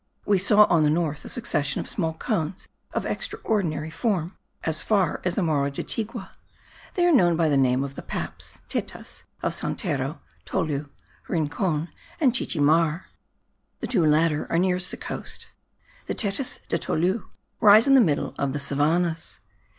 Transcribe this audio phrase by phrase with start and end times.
[0.25, 5.21] We saw on the north a succession of small cones of extraordinary form, as far
[5.23, 6.31] as the Morro de Tigua;
[6.95, 10.89] they are known by the name of the Paps (tetas) of Santero, Tolu,
[11.27, 13.03] Rincon and Chichimar.
[13.79, 15.49] The two latter are nearest the coast.
[16.07, 17.27] The Tetas de Tolu
[17.59, 19.37] rise in the middle of the savannahs.